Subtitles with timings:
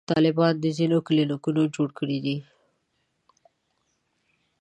[0.09, 2.37] طالبانو ځینې کلینیکونه جوړ کړي دي.